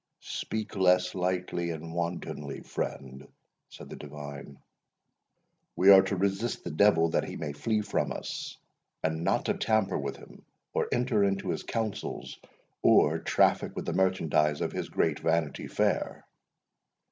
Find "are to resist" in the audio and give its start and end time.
5.91-6.63